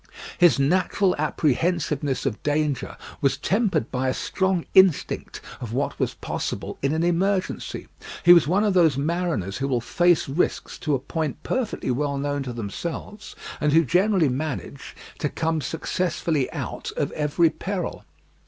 His 0.39 0.57
natural 0.57 1.15
apprehensiveness 1.19 2.25
of 2.25 2.41
danger 2.41 2.97
was 3.21 3.37
tempered 3.37 3.91
by 3.91 4.09
a 4.09 4.15
strong 4.15 4.65
instinct 4.73 5.41
of 5.59 5.73
what 5.73 5.99
was 5.99 6.15
possible 6.15 6.79
in 6.81 6.91
an 6.91 7.03
emergency. 7.03 7.87
He 8.23 8.33
was 8.33 8.47
one 8.47 8.63
of 8.63 8.73
those 8.73 8.97
mariners 8.97 9.59
who 9.59 9.67
will 9.67 9.79
face 9.79 10.27
risks 10.27 10.79
to 10.79 10.95
a 10.95 10.99
point 10.99 11.43
perfectly 11.43 11.91
well 11.91 12.17
known 12.17 12.41
to 12.41 12.51
themselves, 12.53 13.35
and 13.59 13.73
who 13.73 13.85
generally 13.85 14.27
manage 14.27 14.95
to 15.19 15.29
come 15.29 15.61
successfully 15.61 16.51
out 16.51 16.89
of 16.93 17.11
every 17.11 17.51
peril. 17.51 18.03